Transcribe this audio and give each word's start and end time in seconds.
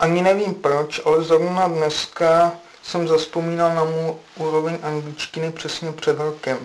Ani 0.00 0.22
nevím 0.22 0.54
proč, 0.54 1.00
ale 1.04 1.24
zrovna 1.24 1.68
dneska 1.68 2.52
jsem 2.82 3.08
zaspomínal 3.08 3.74
na 3.74 3.84
můj 3.84 4.14
úroveň 4.36 4.78
angličtiny 4.82 5.52
přesně 5.52 5.92
před 5.92 6.18
rokem. 6.18 6.58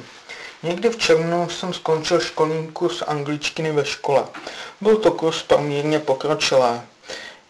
Někdy 0.64 0.90
v 0.90 0.98
červnu 0.98 1.50
jsem 1.50 1.74
skončil 1.74 2.20
školní 2.20 2.68
kurz 2.68 3.02
angličtiny 3.08 3.72
ve 3.72 3.86
škole. 3.86 4.24
Byl 4.82 4.98
to 4.98 5.12
kurz 5.12 5.44
poměrně 5.44 6.00
pokročilé. 6.00 6.82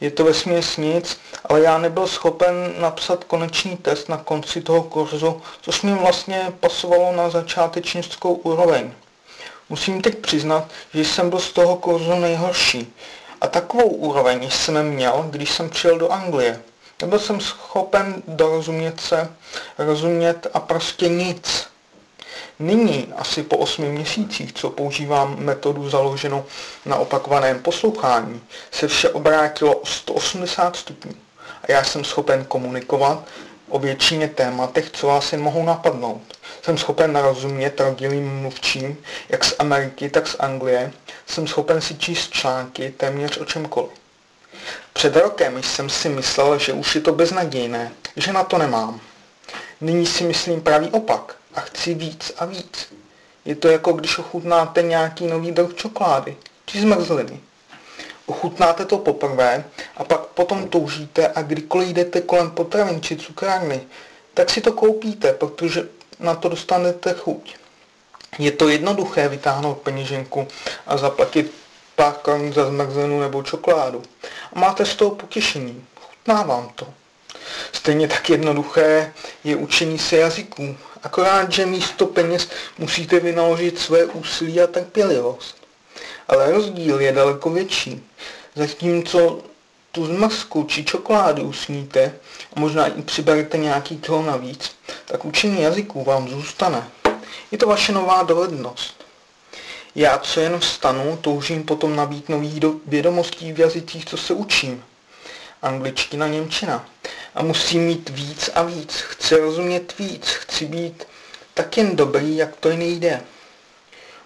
Je 0.02 0.12
to 0.12 0.24
vesměs 0.24 0.78
nic, 0.78 1.20
ale 1.44 1.62
já 1.62 1.78
nebyl 1.78 2.08
schopen 2.08 2.76
napsat 2.78 3.24
konečný 3.24 3.78
test 3.78 4.10
na 4.10 4.18
konci 4.18 4.62
toho 4.62 4.84
kurzu, 4.84 5.42
což 5.62 5.82
mi 5.82 5.94
vlastně 5.94 6.54
pasovalo 6.60 7.12
na 7.12 7.30
začátečnickou 7.30 8.34
úroveň. 8.34 8.92
Musím 9.70 10.02
teď 10.02 10.18
přiznat, 10.18 10.68
že 10.94 11.02
jsem 11.02 11.30
byl 11.30 11.40
z 11.40 11.54
toho 11.54 11.76
kurzu 11.76 12.16
nejhorší. 12.16 12.94
A 13.42 13.48
takovou 13.48 13.88
úroveň 13.88 14.50
jsem 14.50 14.90
měl, 14.90 15.26
když 15.30 15.52
jsem 15.52 15.70
přijel 15.70 15.98
do 15.98 16.12
Anglie. 16.12 16.62
Nebyl 17.02 17.20
jsem 17.20 17.40
schopen 17.42 18.24
dorozumět 18.28 19.02
se, 19.02 19.30
rozumět 19.78 20.48
a 20.54 20.60
prostě 20.60 21.10
nic. 21.10 21.68
Nyní, 22.60 23.14
asi 23.18 23.44
po 23.44 23.58
osmi 23.58 23.90
měsících, 23.90 24.54
co 24.54 24.70
používám 24.70 25.36
metodu 25.40 25.90
založenou 25.90 26.46
na 26.86 26.96
opakovaném 26.96 27.60
poslouchání, 27.60 28.42
se 28.72 28.88
vše 28.88 29.10
obrátilo 29.10 29.76
o 29.76 29.86
180 29.86 30.76
stupňů 30.76 31.14
a 31.64 31.72
já 31.72 31.84
jsem 31.84 32.04
schopen 32.04 32.46
komunikovat 32.46 33.24
o 33.70 33.80
většině 33.80 34.28
tématech, 34.28 34.90
co 34.92 35.08
vás 35.08 35.32
jen 35.32 35.42
mohou 35.42 35.66
napadnout. 35.66 36.22
Jsem 36.62 36.78
schopen 36.78 37.14
narozumět 37.14 37.80
rodilým 37.80 38.42
mluvčím, 38.42 38.98
jak 39.30 39.46
z 39.46 39.56
Ameriky, 39.60 40.10
tak 40.10 40.28
z 40.28 40.36
Anglie. 40.40 40.92
Jsem 41.28 41.48
schopen 41.48 41.82
si 41.82 41.96
číst 41.96 42.32
články 42.32 42.94
téměř 42.98 43.38
o 43.38 43.46
čemkoliv. 43.46 43.92
Před 44.94 45.16
rokem 45.16 45.64
jsem 45.64 45.90
si 45.90 46.10
myslel, 46.10 46.60
že 46.60 46.74
už 46.74 46.96
je 46.96 47.02
to 47.02 47.14
beznadějné, 47.14 47.92
že 48.16 48.34
na 48.34 48.44
to 48.44 48.58
nemám. 48.58 49.00
Nyní 49.82 50.06
si 50.06 50.24
myslím 50.24 50.62
pravý 50.62 50.90
opak 50.90 51.36
a 51.56 51.62
chci 51.62 51.94
víc 51.94 52.34
a 52.38 52.46
víc. 52.46 52.94
Je 53.46 53.56
to 53.56 53.68
jako 53.68 53.94
když 53.94 54.18
ochutnáte 54.18 54.82
nějaký 54.82 55.28
nový 55.28 55.52
druh 55.52 55.74
čokolády 55.76 56.38
či 56.66 56.82
zmrzliny. 56.82 57.40
Ochutnáte 58.26 58.86
to 58.86 58.98
poprvé 58.98 59.66
a 59.98 60.04
pak 60.04 60.20
potom 60.26 60.68
toužíte 60.70 61.28
a 61.28 61.42
kdykoliv 61.42 61.90
jdete 61.90 62.22
kolem 62.22 62.52
potravin 62.52 63.02
či 63.02 63.18
cukrárny, 63.18 63.82
tak 64.34 64.50
si 64.50 64.62
to 64.62 64.72
koupíte, 64.72 65.34
protože 65.34 65.88
na 66.20 66.36
to 66.36 66.50
dostanete 66.50 67.14
chuť. 67.14 67.56
Je 68.40 68.52
to 68.52 68.70
jednoduché 68.70 69.30
vytáhnout 69.30 69.78
peněženku 69.78 70.48
a 70.88 70.98
zaplatit 70.98 71.52
pár 71.96 72.16
za 72.54 72.66
zmrzlinu 72.66 73.20
nebo 73.20 73.44
čokoládu. 73.44 74.04
A 74.54 74.60
máte 74.60 74.86
z 74.86 74.96
toho 74.96 75.12
potěšení. 75.12 75.86
Chutná 76.02 76.44
vám 76.44 76.70
to. 76.76 76.88
Stejně 77.72 78.08
tak 78.08 78.30
jednoduché 78.30 79.14
je 79.44 79.56
učení 79.56 80.00
se 80.00 80.18
jazyků. 80.18 80.78
Akorát, 81.04 81.52
že 81.52 81.66
místo 81.66 82.06
peněz 82.06 82.50
musíte 82.78 83.20
vynaložit 83.20 83.80
své 83.80 84.06
úsilí 84.06 84.62
a 84.62 84.68
trpělivost. 84.68 85.56
Ale 86.28 86.52
rozdíl 86.52 87.02
je 87.02 87.12
daleko 87.12 87.50
větší. 87.50 88.04
Zatímco 88.56 89.42
tu 89.92 90.06
zmrzku 90.06 90.64
či 90.64 90.84
čokoládu 90.84 91.44
usníte 91.44 92.14
a 92.56 92.60
možná 92.60 92.88
i 92.88 93.02
přiberete 93.02 93.58
nějaký 93.58 93.98
kilo 93.98 94.22
navíc, 94.22 94.72
tak 95.06 95.26
učení 95.26 95.62
jazyků 95.62 96.04
vám 96.04 96.30
zůstane. 96.30 96.88
Je 97.52 97.58
to 97.58 97.68
vaše 97.68 97.92
nová 97.92 98.24
dovednost. 98.24 99.06
Já, 99.96 100.18
co 100.18 100.40
jen 100.40 100.60
vstanu, 100.60 101.18
toužím 101.22 101.64
potom 101.64 101.96
nabít 101.96 102.30
nových 102.30 102.64
vědomostí 102.86 103.54
v 103.54 103.60
jazycích, 103.60 104.06
co 104.06 104.18
se 104.18 104.34
učím. 104.34 104.84
Angličtina, 105.62 106.28
Němčina. 106.28 106.86
A 107.36 107.44
musím 107.44 107.82
mít 107.82 108.10
víc 108.10 108.50
a 108.56 108.64
víc. 108.64 108.96
Chci 108.96 109.36
rozumět 109.36 109.98
víc. 110.00 110.28
Chci 110.28 110.66
být 110.66 111.08
tak 111.54 111.78
jen 111.78 111.96
dobrý, 111.96 112.38
jak 112.38 112.56
to 112.56 112.70
jen 112.70 112.82
jde. 112.82 113.22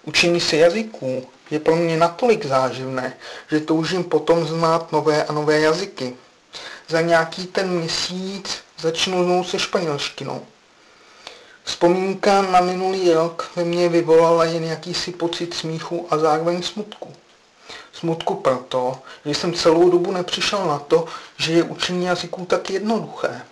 Učení 0.04 0.40
se 0.40 0.56
jazyků 0.56 1.26
je 1.50 1.60
pro 1.60 1.76
mě 1.76 1.96
natolik 1.96 2.46
záživné, 2.46 3.16
že 3.50 3.60
toužím 3.60 4.04
potom 4.04 4.46
znát 4.46 4.92
nové 4.92 5.24
a 5.24 5.32
nové 5.32 5.60
jazyky. 5.60 6.16
Za 6.88 7.00
nějaký 7.00 7.46
ten 7.46 7.70
měsíc 7.70 8.58
začnu 8.78 9.24
znovu 9.24 9.44
se 9.44 9.58
španělštinou. 9.58 10.46
Vzpomínka 11.64 12.42
na 12.42 12.60
minulý 12.60 13.12
rok 13.12 13.50
ve 13.56 13.64
mně 13.64 13.88
vyvolala 13.88 14.44
jen 14.44 14.64
jakýsi 14.64 15.12
pocit 15.12 15.54
smíchu 15.54 16.06
a 16.10 16.18
zároveň 16.18 16.62
smutku. 16.62 17.12
Smutku 17.92 18.34
proto, 18.34 18.98
že 19.24 19.34
jsem 19.34 19.54
celou 19.54 19.90
dobu 19.90 20.12
nepřišel 20.12 20.66
na 20.66 20.78
to, 20.78 21.04
že 21.36 21.52
je 21.52 21.62
učení 21.62 22.04
jazyků 22.04 22.44
tak 22.44 22.70
jednoduché. 22.70 23.42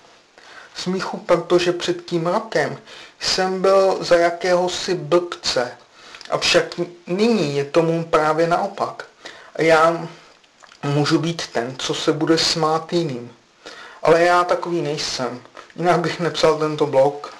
Smíchu 0.74 1.16
protože 1.16 1.72
před 1.72 2.04
tím 2.04 2.26
rokem 2.26 2.78
jsem 3.20 3.62
byl 3.62 3.98
za 4.00 4.16
jakéhosi 4.16 4.94
blbce, 4.94 5.72
avšak 6.30 6.64
nyní 7.06 7.56
je 7.56 7.64
tomu 7.64 8.04
právě 8.04 8.46
naopak. 8.46 9.04
Já 9.58 10.08
můžu 10.82 11.18
být 11.18 11.46
ten, 11.46 11.74
co 11.78 11.94
se 11.94 12.12
bude 12.12 12.38
smát 12.38 12.92
jiným. 12.92 13.32
Ale 14.02 14.22
já 14.22 14.44
takový 14.44 14.82
nejsem, 14.82 15.40
jinak 15.76 16.00
bych 16.00 16.20
nepsal 16.20 16.58
tento 16.58 16.86
blog. 16.86 17.37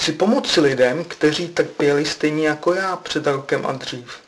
Chci 0.00 0.12
pomoci 0.12 0.60
lidem, 0.60 1.04
kteří 1.04 1.48
trpěli 1.48 2.06
stejně 2.06 2.48
jako 2.48 2.74
já 2.74 2.96
před 2.96 3.26
rokem 3.26 3.66
a 3.66 3.72
dřív. 3.72 4.20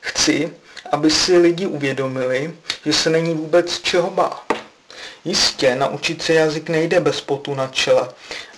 Chci, 0.00 0.52
aby 0.92 1.10
si 1.10 1.38
lidi 1.38 1.66
uvědomili, 1.66 2.54
že 2.84 2.92
se 2.92 3.10
není 3.10 3.34
vůbec 3.34 3.80
čeho 3.80 4.10
bát. 4.10 4.52
Jistě, 5.24 5.74
naučit 5.74 6.22
se 6.22 6.34
jazyk 6.34 6.68
nejde 6.68 7.00
bez 7.00 7.20
potu 7.20 7.54
na 7.54 7.66
čele 7.68 8.08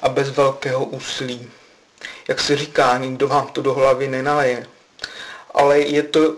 a 0.03 0.09
bez 0.09 0.31
velkého 0.31 0.85
úsilí. 0.85 1.51
Jak 2.29 2.41
se 2.41 2.57
říká, 2.57 2.99
nikdo 2.99 3.29
vám 3.29 3.47
to 3.47 3.63
do 3.63 3.75
hlavy 3.75 4.09
nenaleje. 4.09 4.67
Ale 5.55 5.81
je 5.81 6.03
to 6.03 6.37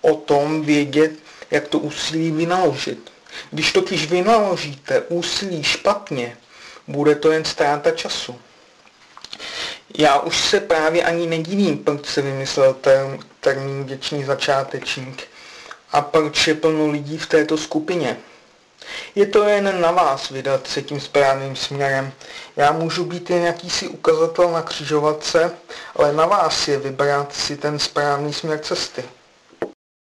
o 0.00 0.14
tom 0.14 0.62
vědět, 0.62 1.12
jak 1.50 1.68
to 1.68 1.78
úsilí 1.78 2.30
vynaložit. 2.30 3.12
Když 3.50 3.72
totiž 3.72 4.06
vynaložíte 4.06 5.00
úsilí 5.00 5.62
špatně, 5.62 6.36
bude 6.88 7.14
to 7.14 7.32
jen 7.32 7.44
ztráta 7.44 7.90
času. 7.90 8.40
Já 9.98 10.18
už 10.18 10.40
se 10.40 10.60
právě 10.60 11.04
ani 11.04 11.26
nedivím, 11.26 11.78
proč 11.78 12.06
se 12.06 12.22
vymyslel 12.22 12.74
term, 12.74 13.18
termín 13.40 13.84
věčný 13.84 14.24
začátečník 14.24 15.28
a 15.92 16.00
proč 16.00 16.46
je 16.46 16.54
plno 16.54 16.90
lidí 16.90 17.18
v 17.18 17.26
této 17.26 17.56
skupině. 17.58 18.16
Je 19.14 19.26
to 19.26 19.44
jen 19.44 19.80
na 19.80 19.90
vás 19.90 20.28
vydat 20.28 20.66
se 20.66 20.82
tím 20.82 21.00
správným 21.00 21.56
směrem. 21.56 22.12
Já 22.56 22.72
můžu 22.72 23.04
být 23.04 23.30
jen 23.30 23.42
jakýsi 23.42 23.88
ukazatel 23.88 24.50
na 24.50 24.62
křižovatce, 24.62 25.52
ale 25.96 26.12
na 26.12 26.26
vás 26.26 26.68
je 26.68 26.78
vybrat 26.78 27.34
si 27.34 27.56
ten 27.56 27.78
správný 27.78 28.32
směr 28.32 28.58
cesty. 28.58 29.04